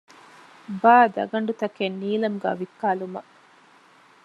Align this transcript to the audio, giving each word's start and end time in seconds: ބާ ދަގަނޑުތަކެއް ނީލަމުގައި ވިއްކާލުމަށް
ބާ 0.81 0.95
ދަގަނޑުތަކެއް 1.15 1.97
ނީލަމުގައި 2.01 2.57
ވިއްކާލުމަށް 2.59 3.29